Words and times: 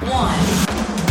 One. 0.00 0.40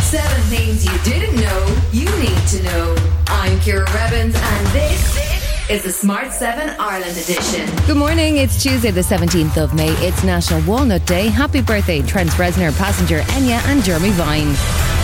Seven 0.01 0.42
things 0.50 0.83
you 0.83 0.97
didn't 1.04 1.39
know 1.39 1.78
you 1.91 2.05
need 2.18 2.47
to 2.47 2.63
know. 2.63 2.96
I'm 3.27 3.59
Ciara 3.59 3.86
Revins, 3.93 4.34
and 4.36 4.68
this 4.68 5.70
is 5.70 5.84
the 5.84 5.91
Smart 5.91 6.34
7 6.34 6.75
Ireland 6.79 7.15
edition. 7.15 7.70
Good 7.86 7.97
morning. 7.97 8.38
It's 8.38 8.63
Tuesday, 8.63 8.89
the 8.89 9.02
17th 9.02 9.57
of 9.57 9.75
May. 9.75 9.91
It's 10.04 10.23
National 10.23 10.64
Walnut 10.64 11.05
Day. 11.05 11.28
Happy 11.28 11.61
birthday, 11.61 12.02
Trent 12.02 12.32
Reznor, 12.32 12.75
Passenger 12.79 13.20
Enya, 13.20 13.64
and 13.68 13.83
Jeremy 13.83 14.10
Vine. 14.10 14.99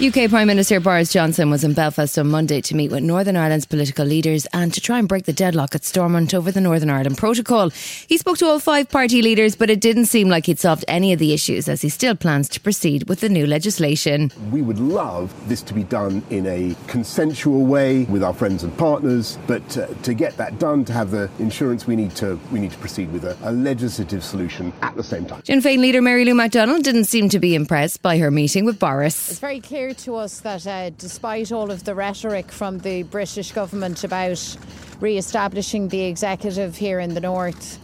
UK 0.00 0.30
Prime 0.30 0.46
Minister 0.46 0.80
Boris 0.80 1.12
Johnson 1.12 1.50
was 1.50 1.62
in 1.62 1.74
Belfast 1.74 2.18
on 2.18 2.28
Monday 2.28 2.62
to 2.62 2.74
meet 2.74 2.90
with 2.90 3.02
Northern 3.02 3.36
Ireland's 3.36 3.66
political 3.66 4.06
leaders 4.06 4.46
and 4.54 4.72
to 4.72 4.80
try 4.80 4.98
and 4.98 5.06
break 5.06 5.26
the 5.26 5.32
deadlock 5.34 5.74
at 5.74 5.84
Stormont 5.84 6.32
over 6.32 6.50
the 6.50 6.62
Northern 6.62 6.88
Ireland 6.88 7.18
Protocol. 7.18 7.68
He 7.68 8.16
spoke 8.16 8.38
to 8.38 8.46
all 8.46 8.60
five 8.60 8.88
party 8.88 9.20
leaders, 9.20 9.54
but 9.54 9.68
it 9.68 9.78
didn't 9.78 10.06
seem 10.06 10.30
like 10.30 10.46
he'd 10.46 10.58
solved 10.58 10.86
any 10.88 11.12
of 11.12 11.18
the 11.18 11.34
issues 11.34 11.68
as 11.68 11.82
he 11.82 11.90
still 11.90 12.14
plans 12.14 12.48
to 12.48 12.60
proceed 12.60 13.10
with 13.10 13.20
the 13.20 13.28
new 13.28 13.46
legislation. 13.46 14.32
We 14.50 14.62
would 14.62 14.78
love 14.78 15.34
this 15.50 15.60
to 15.64 15.74
be 15.74 15.84
done 15.84 16.22
in 16.30 16.46
a 16.46 16.74
consensual 16.86 17.66
way 17.66 18.04
with 18.04 18.24
our 18.24 18.32
friends 18.32 18.64
and 18.64 18.74
partners, 18.78 19.38
but 19.46 19.76
uh, 19.76 19.88
to 19.88 20.14
get 20.14 20.34
that 20.38 20.58
done, 20.58 20.82
to 20.86 20.94
have 20.94 21.10
the 21.10 21.30
insurance, 21.38 21.86
we 21.86 21.94
need 21.94 22.12
to 22.12 22.40
we 22.50 22.58
need 22.58 22.70
to 22.70 22.78
proceed 22.78 23.12
with 23.12 23.26
a, 23.26 23.36
a 23.42 23.52
legislative 23.52 24.24
solution 24.24 24.72
at 24.80 24.96
the 24.96 25.04
same 25.04 25.26
time. 25.26 25.44
Sinn 25.44 25.60
Féin 25.60 25.78
leader 25.78 26.00
Mary 26.00 26.24
Lou 26.24 26.32
McDonald 26.32 26.84
didn't 26.84 27.04
seem 27.04 27.28
to 27.28 27.38
be 27.38 27.54
impressed 27.54 28.00
by 28.00 28.16
her 28.16 28.30
meeting 28.30 28.64
with 28.64 28.78
Boris. 28.78 29.32
It's 29.32 29.40
very 29.40 29.60
clear 29.60 29.89
to 29.94 30.16
us 30.16 30.40
that 30.40 30.66
uh, 30.66 30.90
despite 30.90 31.52
all 31.52 31.70
of 31.70 31.84
the 31.84 31.94
rhetoric 31.94 32.50
from 32.50 32.78
the 32.78 33.02
British 33.04 33.52
government 33.52 34.04
about 34.04 34.56
re 35.00 35.16
establishing 35.16 35.88
the 35.88 36.02
executive 36.02 36.76
here 36.76 37.00
in 37.00 37.14
the 37.14 37.20
north, 37.20 37.78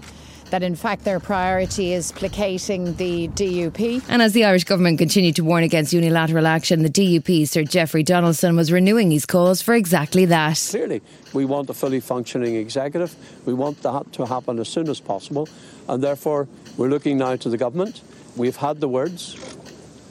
that 0.51 0.63
in 0.63 0.75
fact 0.75 1.05
their 1.05 1.19
priority 1.19 1.93
is 1.93 2.13
placating 2.13 2.95
the 2.97 3.29
DUP. 3.29 4.03
And 4.09 4.23
as 4.23 4.33
the 4.33 4.45
Irish 4.45 4.65
government 4.65 4.99
continued 4.99 5.37
to 5.37 5.45
warn 5.45 5.65
against 5.65 5.93
unilateral 5.93 6.47
action, 6.47 6.83
the 6.83 6.91
DUP, 6.91 7.49
Sir 7.49 7.65
Jeffrey 7.65 8.03
Donaldson, 8.03 8.57
was 8.57 8.71
renewing 8.71 9.11
his 9.11 9.27
calls 9.27 9.61
for 9.61 9.75
exactly 9.75 10.25
that. 10.27 10.65
Clearly, 10.71 11.03
we 11.33 11.45
want 11.45 11.69
a 11.71 11.75
fully 11.75 12.01
functioning 12.01 12.55
executive. 12.57 13.15
We 13.45 13.55
want 13.55 13.83
that 13.83 14.13
to 14.13 14.27
happen 14.27 14.59
as 14.59 14.69
soon 14.69 14.89
as 14.89 15.01
possible. 15.01 15.49
And 15.89 16.03
therefore, 16.03 16.49
we're 16.77 16.89
looking 16.89 17.19
now 17.19 17.37
to 17.37 17.49
the 17.49 17.59
government. 17.59 18.03
We've 18.37 18.57
had 18.57 18.81
the 18.81 18.89
words. 18.89 19.56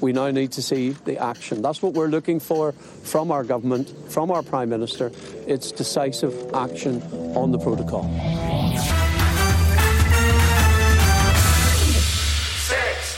We 0.01 0.13
now 0.13 0.29
need 0.31 0.51
to 0.53 0.61
see 0.61 0.91
the 0.91 1.17
action. 1.17 1.61
That's 1.61 1.81
what 1.81 1.93
we're 1.93 2.07
looking 2.07 2.39
for 2.39 2.73
from 3.03 3.31
our 3.31 3.43
government, 3.43 3.93
from 4.11 4.31
our 4.31 4.43
Prime 4.43 4.69
Minister. 4.69 5.11
It's 5.47 5.71
decisive 5.71 6.53
action 6.53 7.01
on 7.35 7.51
the 7.51 7.59
protocol. 7.59 8.03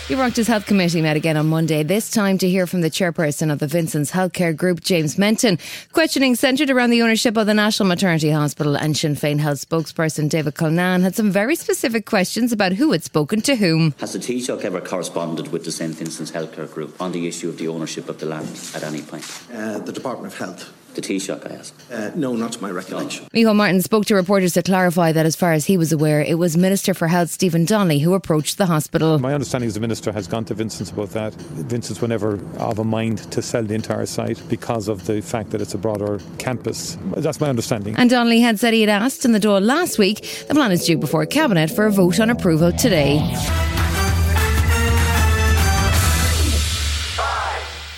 The 0.08 0.14
Oireachtas 0.14 0.48
Health 0.48 0.66
Committee 0.66 1.02
met 1.02 1.18
again 1.18 1.36
on 1.36 1.48
Monday, 1.48 1.84
this 1.84 2.10
time 2.10 2.38
to 2.38 2.48
hear 2.48 2.66
from 2.66 2.80
the 2.80 2.90
chairperson 2.90 3.52
of 3.52 3.60
the 3.60 3.68
Vincent's 3.68 4.10
Healthcare 4.10 4.56
Group, 4.56 4.80
James 4.80 5.18
Menton. 5.18 5.60
Questioning 5.92 6.36
centred 6.36 6.70
around 6.70 6.92
the 6.92 7.02
ownership 7.02 7.36
of 7.36 7.46
the 7.46 7.54
National 7.54 7.90
Maternity 7.90 8.30
Hospital 8.30 8.78
and 8.78 8.96
Sinn 8.96 9.16
Féin 9.16 9.38
Health 9.38 9.68
spokesperson 9.68 10.30
David 10.30 10.56
Cullinane 10.56 11.02
had 11.02 11.14
some 11.14 11.30
very 11.30 11.58
specific 11.58 12.06
questions 12.06 12.54
about 12.54 12.72
who 12.72 12.94
had 12.94 13.04
spoken 13.04 13.42
to 13.42 13.58
whom. 13.58 13.94
Has 14.00 14.14
the 14.14 14.20
Taoiseach 14.20 14.64
ever 14.64 14.80
corresponded 14.80 15.52
with 15.52 15.66
the 15.66 15.74
St 15.74 15.94
Vincent's 15.94 16.32
Healthcare 16.32 16.74
Group 16.74 17.02
on 17.02 17.12
the 17.12 17.28
issue 17.28 17.50
of 17.50 17.58
the 17.58 17.68
ownership 17.68 18.08
of 18.08 18.18
the 18.18 18.28
land 18.28 18.48
at 18.76 18.84
any 18.84 19.02
point? 19.02 19.26
Uh, 19.54 19.80
the 19.80 19.92
Department 19.92 20.32
of 20.32 20.40
Health. 20.40 20.87
The 20.98 21.04
Taoiseach, 21.04 21.52
I 21.52 21.54
ask. 21.54 21.76
Uh, 21.92 22.10
no, 22.16 22.36
not 22.36 22.54
to 22.54 22.60
my 22.60 22.72
recollection. 22.72 23.28
Micheál 23.32 23.56
Martin 23.56 23.84
spoke 23.84 24.08
to 24.08 24.16
reporters 24.16 24.54
to 24.54 24.64
clarify 24.64 25.12
that 25.12 25.28
as 25.28 25.36
far 25.36 25.54
as 25.54 25.64
he 25.64 25.78
was 25.78 25.92
aware, 25.92 26.22
it 26.22 26.40
was 26.40 26.58
Minister 26.58 26.96
for 26.96 27.08
Health 27.08 27.30
Stephen 27.30 27.66
Donnelly 27.66 28.00
who 28.00 28.16
approached 28.16 28.58
the 28.58 28.66
hospital. 28.66 29.20
My 29.20 29.36
understanding 29.36 29.68
is 29.68 29.76
the 29.76 29.80
Minister 29.80 30.12
has 30.12 30.26
gone 30.26 30.44
to 30.46 30.56
Vincent's 30.56 30.90
about 30.90 31.12
that. 31.12 31.36
Vincent's 31.36 32.02
were 32.02 32.08
never 32.08 32.40
of 32.58 32.80
a 32.80 32.84
mind 32.84 33.20
to 33.32 33.44
sell 33.44 33.62
the 33.62 33.76
entire 33.76 34.08
site 34.08 34.42
because 34.50 34.88
of 34.88 35.06
the 35.06 35.22
fact 35.22 35.52
that 35.52 35.62
it's 35.62 35.76
a 35.76 35.78
broader 35.78 36.20
campus. 36.40 36.98
That's 37.16 37.40
my 37.40 37.50
understanding. 37.50 37.96
And 37.96 38.10
Donnelly 38.10 38.40
had 38.40 38.60
said 38.60 38.74
he 38.74 38.82
had 38.82 38.90
asked 38.90 39.24
in 39.24 39.34
the 39.34 39.40
door 39.40 39.60
last 39.60 40.00
week. 40.00 40.46
The 40.48 40.56
plan 40.56 40.72
is 40.72 40.84
due 40.84 40.98
before 40.98 41.28
Cabinet 41.28 41.70
for 41.70 41.86
a 41.86 41.92
vote 41.92 42.20
on 42.20 42.32
approval 42.32 42.72
today. 42.72 43.20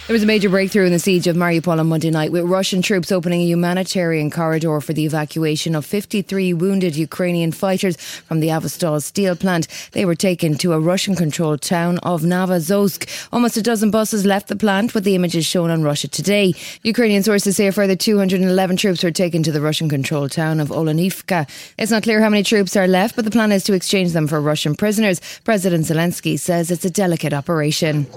There 0.09 0.15
was 0.15 0.23
a 0.23 0.25
major 0.25 0.49
breakthrough 0.49 0.87
in 0.87 0.91
the 0.91 0.97
siege 0.97 1.27
of 1.27 1.35
Mariupol 1.35 1.79
on 1.79 1.85
Monday 1.85 2.09
night, 2.09 2.31
with 2.31 2.43
Russian 2.45 2.81
troops 2.81 3.11
opening 3.11 3.41
a 3.41 3.45
humanitarian 3.45 4.31
corridor 4.31 4.81
for 4.81 4.91
the 4.91 5.05
evacuation 5.05 5.75
of 5.75 5.85
53 5.85 6.51
wounded 6.55 6.95
Ukrainian 6.95 7.51
fighters 7.51 7.95
from 7.95 8.39
the 8.39 8.47
Azovstal 8.47 9.03
steel 9.03 9.35
plant. 9.35 9.67
They 9.91 10.05
were 10.05 10.15
taken 10.15 10.55
to 10.57 10.73
a 10.73 10.79
Russian 10.79 11.15
controlled 11.15 11.61
town 11.61 11.99
of 11.99 12.23
Novoazovsk. 12.23 13.07
Almost 13.31 13.57
a 13.57 13.61
dozen 13.61 13.91
buses 13.91 14.25
left 14.25 14.47
the 14.47 14.55
plant, 14.55 14.95
with 14.95 15.03
the 15.03 15.13
images 15.13 15.45
shown 15.45 15.69
on 15.69 15.83
Russia 15.83 16.07
Today. 16.07 16.55
Ukrainian 16.81 17.21
sources 17.21 17.55
say 17.55 17.67
a 17.67 17.71
further 17.71 17.95
211 17.95 18.77
troops 18.77 19.03
were 19.03 19.11
taken 19.11 19.43
to 19.43 19.51
the 19.51 19.61
Russian 19.61 19.89
controlled 19.89 20.31
town 20.31 20.59
of 20.59 20.69
Olenivka. 20.69 21.47
It's 21.77 21.91
not 21.91 22.01
clear 22.01 22.19
how 22.19 22.29
many 22.29 22.41
troops 22.41 22.75
are 22.75 22.87
left, 22.87 23.15
but 23.15 23.25
the 23.25 23.31
plan 23.31 23.51
is 23.51 23.63
to 23.65 23.73
exchange 23.73 24.13
them 24.13 24.25
for 24.25 24.41
Russian 24.41 24.73
prisoners. 24.73 25.21
President 25.43 25.85
Zelensky 25.85 26.39
says 26.39 26.71
it's 26.71 26.83
a 26.83 26.89
delicate 26.89 27.31
operation. 27.31 28.07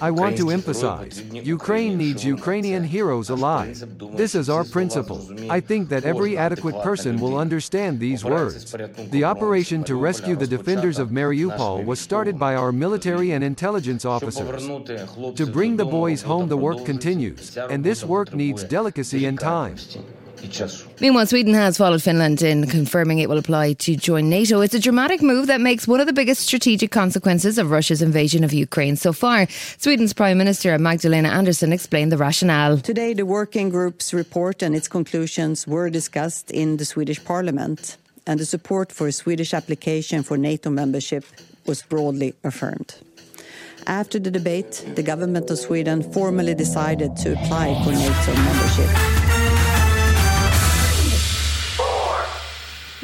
I 0.00 0.12
want 0.12 0.36
to 0.36 0.50
emphasize 0.50 0.83
Ukraine 1.58 1.96
needs 1.96 2.24
Ukrainian 2.24 2.84
heroes 2.84 3.28
alive. 3.30 3.74
This 4.16 4.34
is 4.34 4.48
our 4.48 4.64
principle. 4.64 5.20
I 5.50 5.60
think 5.60 5.88
that 5.88 6.04
every 6.04 6.36
adequate 6.36 6.78
person 6.82 7.18
will 7.18 7.36
understand 7.38 8.00
these 8.00 8.24
words. 8.24 8.74
The 9.16 9.24
operation 9.24 9.84
to 9.84 9.94
rescue 9.96 10.36
the 10.36 10.46
defenders 10.56 10.98
of 10.98 11.10
Mariupol 11.10 11.84
was 11.84 12.00
started 12.00 12.38
by 12.38 12.54
our 12.54 12.72
military 12.72 13.32
and 13.32 13.42
intelligence 13.44 14.04
officers. 14.04 14.62
To 15.40 15.46
bring 15.46 15.76
the 15.76 15.90
boys 15.98 16.22
home, 16.22 16.48
the 16.48 16.62
work 16.68 16.84
continues, 16.84 17.56
and 17.56 17.84
this 17.84 18.04
work 18.04 18.34
needs 18.34 18.64
delicacy 18.64 19.26
and 19.26 19.38
time. 19.38 19.76
Meanwhile, 21.00 21.26
Sweden 21.26 21.54
has 21.54 21.78
followed 21.78 22.02
Finland 22.02 22.42
in 22.42 22.66
confirming 22.66 23.18
it 23.18 23.28
will 23.28 23.38
apply 23.38 23.74
to 23.74 23.96
join 23.96 24.28
NATO. 24.28 24.60
It's 24.60 24.74
a 24.74 24.80
dramatic 24.80 25.22
move 25.22 25.46
that 25.46 25.60
makes 25.60 25.88
one 25.88 26.00
of 26.00 26.06
the 26.06 26.12
biggest 26.12 26.42
strategic 26.42 26.90
consequences 26.90 27.58
of 27.58 27.70
Russia's 27.70 28.02
invasion 28.02 28.44
of 28.44 28.52
Ukraine 28.52 28.96
so 28.96 29.12
far. 29.12 29.46
Sweden's 29.78 30.12
Prime 30.12 30.38
Minister 30.38 30.78
Magdalena 30.78 31.28
Andersson 31.28 31.72
explained 31.72 32.12
the 32.12 32.16
rationale. 32.16 32.78
Today, 32.78 33.14
the 33.14 33.26
working 33.26 33.68
group's 33.70 34.12
report 34.14 34.62
and 34.62 34.74
its 34.74 34.88
conclusions 34.88 35.66
were 35.66 35.90
discussed 35.90 36.50
in 36.50 36.76
the 36.76 36.84
Swedish 36.84 37.22
Parliament, 37.24 37.96
and 38.26 38.40
the 38.40 38.46
support 38.46 38.92
for 38.92 39.06
a 39.08 39.12
Swedish 39.12 39.54
application 39.54 40.22
for 40.22 40.36
NATO 40.36 40.70
membership 40.70 41.24
was 41.66 41.82
broadly 41.82 42.34
affirmed. 42.44 42.94
After 43.86 44.18
the 44.18 44.30
debate, 44.30 44.84
the 44.94 45.02
government 45.02 45.50
of 45.50 45.58
Sweden 45.58 46.02
formally 46.12 46.54
decided 46.54 47.16
to 47.18 47.32
apply 47.32 47.74
for 47.84 47.92
NATO 47.92 48.32
membership. 48.34 49.23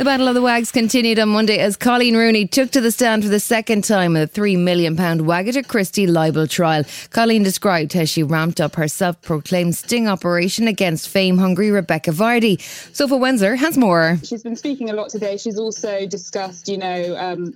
The 0.00 0.06
Battle 0.06 0.28
of 0.28 0.34
the 0.34 0.40
Wags 0.40 0.72
continued 0.72 1.18
on 1.18 1.28
Monday 1.28 1.58
as 1.58 1.76
Colleen 1.76 2.16
Rooney 2.16 2.46
took 2.46 2.70
to 2.70 2.80
the 2.80 2.90
stand 2.90 3.22
for 3.22 3.28
the 3.28 3.38
second 3.38 3.84
time 3.84 4.16
in 4.16 4.22
the 4.22 4.28
£3 4.28 4.56
million 4.58 4.96
Wagatha 4.96 5.68
Christie 5.68 6.06
libel 6.06 6.46
trial. 6.46 6.84
Colleen 7.10 7.42
described 7.42 7.92
how 7.92 8.06
she 8.06 8.22
ramped 8.22 8.62
up 8.62 8.76
her 8.76 8.88
self 8.88 9.20
proclaimed 9.20 9.76
sting 9.76 10.08
operation 10.08 10.66
against 10.66 11.06
fame 11.06 11.36
hungry 11.36 11.70
Rebecca 11.70 12.12
Vardy. 12.12 12.58
Sophie 12.94 13.12
Wensler 13.12 13.58
has 13.58 13.76
more. 13.76 14.16
She's 14.24 14.42
been 14.42 14.56
speaking 14.56 14.88
a 14.88 14.94
lot 14.94 15.10
today. 15.10 15.36
She's 15.36 15.58
also 15.58 16.06
discussed, 16.06 16.66
you 16.68 16.78
know, 16.78 17.16
um, 17.18 17.52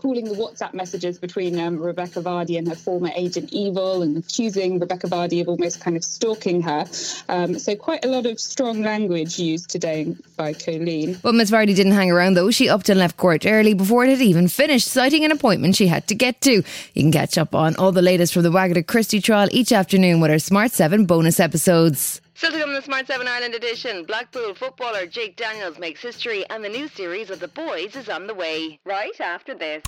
calling 0.00 0.24
the 0.24 0.34
WhatsApp 0.34 0.74
messages 0.74 1.18
between 1.18 1.58
um, 1.60 1.78
Rebecca 1.78 2.20
Vardy 2.20 2.58
and 2.58 2.66
her 2.68 2.74
former 2.74 3.10
agent 3.14 3.52
evil 3.52 4.02
and 4.02 4.16
accusing 4.16 4.78
Rebecca 4.78 5.06
Vardy 5.06 5.40
of 5.40 5.48
almost 5.48 5.80
kind 5.80 5.96
of 5.96 6.04
stalking 6.04 6.62
her. 6.62 6.86
Um, 7.28 7.58
so 7.58 7.76
quite 7.76 8.04
a 8.04 8.08
lot 8.08 8.26
of 8.26 8.40
strong 8.40 8.82
language 8.82 9.38
used 9.38 9.70
today 9.70 10.16
by 10.36 10.54
Colleen. 10.54 11.18
But 11.22 11.34
Miss 11.34 11.50
Vardy 11.50 11.74
didn't 11.74 11.92
hang 11.92 12.10
around 12.10 12.34
though. 12.34 12.50
She 12.50 12.68
upped 12.68 12.88
and 12.88 12.98
left 12.98 13.16
court 13.16 13.46
early 13.46 13.74
before 13.74 14.04
it 14.04 14.10
had 14.10 14.20
even 14.20 14.48
finished, 14.48 14.88
citing 14.88 15.24
an 15.24 15.32
appointment 15.32 15.76
she 15.76 15.86
had 15.86 16.06
to 16.08 16.14
get 16.14 16.40
to. 16.42 16.52
You 16.52 17.02
can 17.02 17.12
catch 17.12 17.38
up 17.38 17.54
on 17.54 17.76
all 17.76 17.92
the 17.92 18.02
latest 18.02 18.32
from 18.32 18.42
the 18.42 18.50
Wagatha 18.50 18.86
Christie 18.86 19.20
trial 19.20 19.48
each 19.50 19.72
afternoon 19.72 20.20
with 20.20 20.30
our 20.30 20.38
Smart 20.38 20.72
7 20.72 21.06
bonus 21.06 21.40
episodes. 21.40 22.20
Still 22.40 22.52
to 22.52 22.58
come 22.58 22.70
in 22.70 22.74
the 22.74 22.80
Smart 22.80 23.06
7 23.06 23.28
Ireland 23.28 23.54
edition, 23.54 24.02
Blackpool 24.02 24.54
footballer 24.54 25.04
Jake 25.06 25.36
Daniels 25.36 25.78
makes 25.78 26.00
history 26.00 26.46
and 26.48 26.64
the 26.64 26.70
new 26.70 26.88
series 26.88 27.28
of 27.28 27.38
The 27.38 27.48
Boys 27.48 27.94
is 27.94 28.08
on 28.08 28.26
the 28.26 28.32
way. 28.32 28.78
Right 28.86 29.20
after 29.20 29.54
this. 29.54 29.82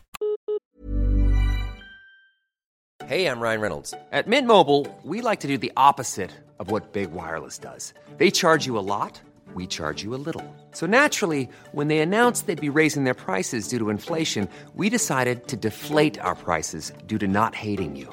Hey, 3.07 3.25
I'm 3.25 3.41
Ryan 3.41 3.61
Reynolds. 3.63 3.95
At 4.13 4.29
Mint 4.29 4.47
Mobile, 4.47 4.87
we 5.03 5.23
like 5.23 5.41
to 5.41 5.49
do 5.49 5.57
the 5.57 5.73
opposite 5.79 6.31
of 6.59 6.71
what 6.71 6.93
Big 6.93 7.11
Wireless 7.13 7.57
does. 7.57 7.95
They 8.19 8.31
charge 8.31 8.67
you 8.67 8.77
a 8.77 8.85
lot, 8.85 9.19
we 9.55 9.67
charge 9.67 10.03
you 10.03 10.15
a 10.15 10.21
little. 10.27 10.45
So 10.73 10.87
naturally, 10.87 11.49
when 11.71 11.89
they 11.89 12.01
announced 12.01 12.47
they'd 12.47 12.61
be 12.61 12.69
raising 12.69 13.05
their 13.05 13.15
prices 13.15 13.67
due 13.67 13.79
to 13.79 13.89
inflation, 13.89 14.47
we 14.75 14.91
decided 14.91 15.49
to 15.49 15.57
deflate 15.57 16.19
our 16.21 16.35
prices 16.35 16.93
due 17.07 17.17
to 17.17 17.27
not 17.27 17.55
hating 17.55 17.97
you. 17.97 18.13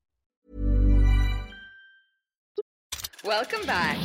Welcome 3.23 3.61
back. 3.67 3.99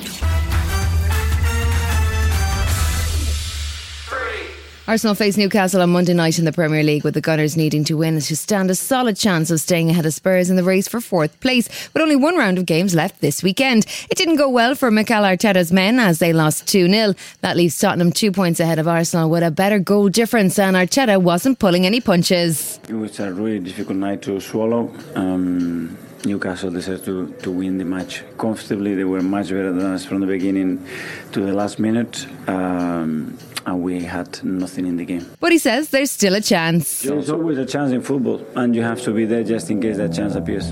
Arsenal 4.86 5.14
face 5.14 5.38
Newcastle 5.38 5.80
on 5.80 5.88
Monday 5.88 6.12
night 6.12 6.38
in 6.38 6.44
the 6.44 6.52
Premier 6.52 6.82
League 6.82 7.02
with 7.02 7.14
the 7.14 7.22
Gunners 7.22 7.56
needing 7.56 7.82
to 7.84 7.96
win 7.96 8.20
to 8.20 8.36
stand 8.36 8.70
a 8.70 8.74
solid 8.74 9.16
chance 9.16 9.50
of 9.50 9.58
staying 9.58 9.88
ahead 9.88 10.04
of 10.04 10.12
Spurs 10.12 10.50
in 10.50 10.56
the 10.56 10.62
race 10.62 10.86
for 10.86 11.00
fourth 11.00 11.40
place 11.40 11.66
with 11.94 12.02
only 12.02 12.14
one 12.14 12.36
round 12.36 12.58
of 12.58 12.66
games 12.66 12.94
left 12.94 13.22
this 13.22 13.42
weekend. 13.42 13.86
It 14.10 14.18
didn't 14.18 14.36
go 14.36 14.50
well 14.50 14.74
for 14.74 14.90
Mikel 14.90 15.22
Arteta's 15.22 15.72
men 15.72 15.98
as 15.98 16.18
they 16.18 16.34
lost 16.34 16.66
2-0. 16.66 17.16
That 17.40 17.56
leaves 17.56 17.78
Tottenham 17.78 18.12
two 18.12 18.30
points 18.30 18.60
ahead 18.60 18.78
of 18.78 18.86
Arsenal 18.86 19.30
with 19.30 19.42
a 19.42 19.50
better 19.50 19.78
goal 19.78 20.10
difference 20.10 20.58
and 20.58 20.76
Arteta 20.76 21.22
wasn't 21.22 21.58
pulling 21.58 21.86
any 21.86 22.02
punches. 22.02 22.78
It 22.86 22.94
was 22.94 23.18
a 23.18 23.32
really 23.32 23.60
difficult 23.60 23.96
night 23.96 24.20
to 24.22 24.38
swallow. 24.40 24.92
Um, 25.14 25.96
Newcastle 26.26 26.70
decided 26.70 27.04
to, 27.04 27.32
to 27.42 27.50
win 27.50 27.78
the 27.78 27.84
match 27.84 28.22
comfortably. 28.36 28.94
They 28.94 29.04
were 29.04 29.22
much 29.22 29.48
better 29.50 29.72
than 29.72 29.86
us 29.86 30.04
from 30.04 30.20
the 30.20 30.26
beginning 30.26 30.84
to 31.32 31.40
the 31.40 31.52
last 31.52 31.78
minute. 31.78 32.26
Um, 32.48 33.38
and 33.64 33.82
we 33.82 34.02
had 34.04 34.42
nothing 34.44 34.86
in 34.86 34.96
the 34.96 35.04
game. 35.04 35.26
But 35.40 35.52
he 35.52 35.58
says 35.58 35.88
there's 35.90 36.12
still 36.12 36.34
a 36.34 36.40
chance. 36.40 37.02
There's 37.02 37.30
always 37.30 37.58
a 37.58 37.66
chance 37.66 37.92
in 37.92 38.00
football, 38.02 38.46
and 38.54 38.74
you 38.76 38.82
have 38.82 39.02
to 39.02 39.12
be 39.12 39.24
there 39.24 39.42
just 39.42 39.70
in 39.70 39.80
case 39.80 39.96
that 39.96 40.12
chance 40.12 40.36
appears. 40.36 40.70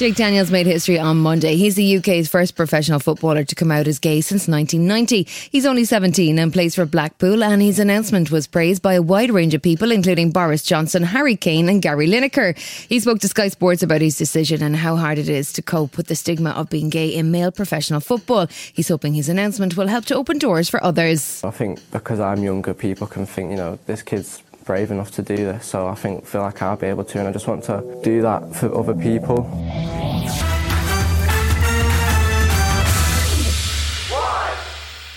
Jake 0.00 0.14
Daniels 0.14 0.50
made 0.50 0.64
history 0.64 0.98
on 0.98 1.18
Monday. 1.18 1.56
He's 1.56 1.74
the 1.74 1.98
UK's 1.98 2.26
first 2.26 2.56
professional 2.56 3.00
footballer 3.00 3.44
to 3.44 3.54
come 3.54 3.70
out 3.70 3.86
as 3.86 3.98
gay 3.98 4.22
since 4.22 4.48
1990. 4.48 5.24
He's 5.52 5.66
only 5.66 5.84
17 5.84 6.38
and 6.38 6.50
plays 6.50 6.74
for 6.74 6.86
Blackpool, 6.86 7.44
and 7.44 7.60
his 7.60 7.78
announcement 7.78 8.30
was 8.30 8.46
praised 8.46 8.80
by 8.80 8.94
a 8.94 9.02
wide 9.02 9.30
range 9.30 9.52
of 9.52 9.60
people, 9.60 9.92
including 9.92 10.30
Boris 10.30 10.62
Johnson, 10.62 11.02
Harry 11.02 11.36
Kane, 11.36 11.68
and 11.68 11.82
Gary 11.82 12.08
Lineker. 12.08 12.56
He 12.88 12.98
spoke 12.98 13.18
to 13.18 13.28
Sky 13.28 13.48
Sports 13.48 13.82
about 13.82 14.00
his 14.00 14.16
decision 14.16 14.62
and 14.62 14.74
how 14.74 14.96
hard 14.96 15.18
it 15.18 15.28
is 15.28 15.52
to 15.52 15.60
cope 15.60 15.98
with 15.98 16.06
the 16.06 16.16
stigma 16.16 16.52
of 16.52 16.70
being 16.70 16.88
gay 16.88 17.08
in 17.08 17.30
male 17.30 17.52
professional 17.52 18.00
football. 18.00 18.46
He's 18.72 18.88
hoping 18.88 19.12
his 19.12 19.28
announcement 19.28 19.76
will 19.76 19.88
help 19.88 20.06
to 20.06 20.14
open 20.14 20.38
doors 20.38 20.70
for 20.70 20.82
others. 20.82 21.44
I 21.44 21.50
think 21.50 21.78
because 21.90 22.20
I'm 22.20 22.42
younger, 22.42 22.72
people 22.72 23.06
can 23.06 23.26
think, 23.26 23.50
you 23.50 23.58
know, 23.58 23.78
this 23.84 24.00
kid's 24.00 24.42
brave 24.64 24.90
enough 24.90 25.10
to 25.12 25.22
do 25.22 25.36
this. 25.36 25.66
So 25.66 25.88
I 25.88 25.94
think 25.94 26.26
feel 26.26 26.42
like 26.42 26.62
I'll 26.62 26.76
be 26.76 26.86
able 26.86 27.04
to, 27.04 27.18
and 27.18 27.28
I 27.28 27.32
just 27.32 27.46
want 27.46 27.64
to 27.64 28.00
do 28.02 28.22
that 28.22 28.54
for 28.54 28.74
other 28.74 28.94
people. 28.94 29.48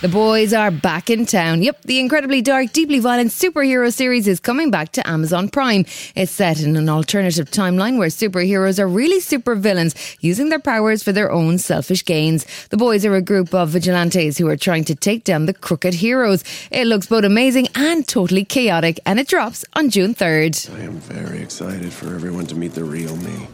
The 0.04 0.10
boys 0.10 0.52
are 0.52 0.70
back 0.70 1.10
in 1.10 1.26
town. 1.26 1.64
Yep, 1.64 1.84
the 1.84 1.98
incredibly 1.98 2.42
dark, 2.42 2.74
deeply 2.74 3.00
violent 3.00 3.32
superhero 3.32 3.90
series 3.90 4.28
is 4.28 4.38
coming 4.42 4.70
back 4.70 4.92
to 4.92 5.10
Amazon 5.10 5.48
Prime. 5.48 5.86
It's 6.14 6.30
set 6.30 6.60
in 6.60 6.76
an 6.76 6.90
alternative 6.90 7.50
timeline 7.50 7.98
where 7.98 8.10
superheroes 8.10 8.80
are 8.80 8.88
really 8.90 9.22
supervillains, 9.22 10.18
using 10.20 10.50
their 10.50 10.60
powers 10.60 11.04
for 11.04 11.14
their 11.14 11.32
own 11.32 11.58
selfish 11.58 12.04
gains. 12.04 12.46
The 12.68 12.76
boys 12.76 13.06
are 13.06 13.16
a 13.16 13.22
group 13.22 13.54
of 13.54 13.70
vigilantes 13.70 14.38
who 14.38 14.50
are 14.50 14.58
trying 14.58 14.84
to 14.86 14.94
take 14.94 15.24
down 15.24 15.46
the 15.46 15.54
crooked 15.54 15.94
heroes. 15.94 16.44
It 16.70 16.86
looks 16.86 17.08
both 17.08 17.24
amazing 17.24 17.70
and 17.74 18.06
totally 18.06 18.44
chaotic, 18.44 19.00
and 19.06 19.22
it 19.22 19.30
drops 19.30 19.64
on 19.72 19.90
June 19.90 20.14
3rd. 20.14 20.70
I 20.76 20.82
am 20.82 20.98
very 20.98 21.42
excited 21.42 21.94
for 21.94 22.14
everyone 22.14 22.46
to 22.48 22.56
meet 22.56 22.74
the 22.74 22.84
real 22.84 23.16
me. 23.16 23.48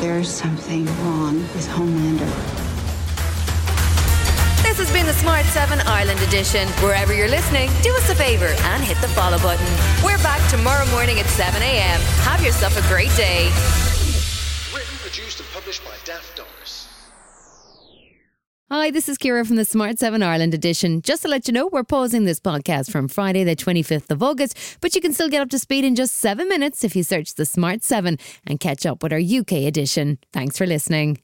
There's 0.00 0.30
something 0.30 0.86
wrong 1.04 1.36
with 1.40 1.68
Homelander. 1.68 2.59
This 4.80 4.88
has 4.88 4.98
been 4.98 5.06
the 5.06 5.20
Smart 5.20 5.44
7 5.44 5.78
Ireland 5.80 6.20
edition. 6.20 6.66
Wherever 6.82 7.12
you're 7.12 7.28
listening, 7.28 7.68
do 7.82 7.94
us 7.96 8.08
a 8.08 8.14
favour 8.14 8.46
and 8.46 8.82
hit 8.82 8.96
the 9.02 9.08
follow 9.08 9.36
button. 9.40 9.66
We're 10.02 10.16
back 10.22 10.40
tomorrow 10.48 10.86
morning 10.86 11.20
at 11.20 11.26
7 11.26 11.60
a.m. 11.60 12.00
Have 12.24 12.42
yourself 12.42 12.78
a 12.78 12.88
great 12.88 13.14
day. 13.14 13.50
Written, 14.74 14.96
produced, 15.02 15.38
and 15.38 15.48
published 15.50 15.84
by 15.84 15.90
Daft 16.06 16.34
Doris. 16.34 16.88
Hi, 18.70 18.90
this 18.90 19.06
is 19.10 19.18
Ciara 19.18 19.44
from 19.44 19.56
the 19.56 19.66
Smart 19.66 19.98
7 19.98 20.22
Ireland 20.22 20.54
edition. 20.54 21.02
Just 21.02 21.20
to 21.24 21.28
let 21.28 21.46
you 21.46 21.52
know, 21.52 21.66
we're 21.66 21.84
pausing 21.84 22.24
this 22.24 22.40
podcast 22.40 22.90
from 22.90 23.06
Friday, 23.06 23.44
the 23.44 23.54
25th 23.54 24.10
of 24.10 24.22
August, 24.22 24.56
but 24.80 24.94
you 24.94 25.02
can 25.02 25.12
still 25.12 25.28
get 25.28 25.42
up 25.42 25.50
to 25.50 25.58
speed 25.58 25.84
in 25.84 25.94
just 25.94 26.14
seven 26.14 26.48
minutes 26.48 26.84
if 26.84 26.96
you 26.96 27.02
search 27.02 27.34
the 27.34 27.44
Smart 27.44 27.82
7 27.82 28.16
and 28.46 28.60
catch 28.60 28.86
up 28.86 29.02
with 29.02 29.12
our 29.12 29.20
UK 29.20 29.66
edition. 29.68 30.16
Thanks 30.32 30.56
for 30.56 30.66
listening. 30.66 31.18